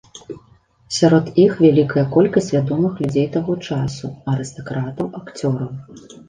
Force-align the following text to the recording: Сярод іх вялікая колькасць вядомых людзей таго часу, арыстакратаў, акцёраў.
Сярод 0.95 1.25
іх 1.43 1.51
вялікая 1.65 2.03
колькасць 2.15 2.49
вядомых 2.55 2.97
людзей 3.03 3.27
таго 3.37 3.53
часу, 3.69 4.11
арыстакратаў, 4.35 5.13
акцёраў. 5.23 5.71